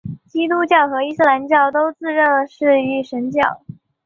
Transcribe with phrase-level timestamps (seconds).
[0.25, 3.61] 基督宗教和伊斯兰教都自认是一神教。